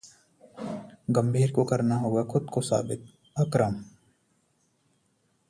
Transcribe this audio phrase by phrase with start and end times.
[1.09, 3.75] गंभीर को करना होगा खुद को साबितः अकरम